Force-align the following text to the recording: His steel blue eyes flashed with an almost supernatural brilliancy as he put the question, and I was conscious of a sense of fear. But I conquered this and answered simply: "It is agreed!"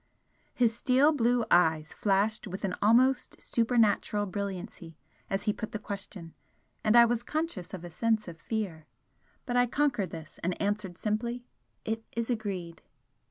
His 0.55 0.75
steel 0.75 1.11
blue 1.11 1.45
eyes 1.51 1.93
flashed 1.93 2.47
with 2.47 2.63
an 2.63 2.73
almost 2.81 3.39
supernatural 3.39 4.25
brilliancy 4.25 4.97
as 5.29 5.43
he 5.43 5.53
put 5.53 5.73
the 5.73 5.77
question, 5.77 6.33
and 6.83 6.95
I 6.95 7.05
was 7.05 7.21
conscious 7.21 7.71
of 7.71 7.83
a 7.85 7.91
sense 7.91 8.27
of 8.27 8.41
fear. 8.41 8.87
But 9.45 9.57
I 9.57 9.67
conquered 9.67 10.09
this 10.09 10.39
and 10.41 10.59
answered 10.59 10.97
simply: 10.97 11.45
"It 11.85 12.03
is 12.15 12.31
agreed!" 12.31 12.81